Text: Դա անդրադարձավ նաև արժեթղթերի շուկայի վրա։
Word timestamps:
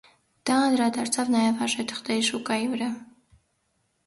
Դա 0.49 0.53
անդրադարձավ 0.69 1.29
նաև 1.35 1.61
արժեթղթերի 1.67 2.25
շուկայի 2.31 2.67
վրա։ 2.73 2.89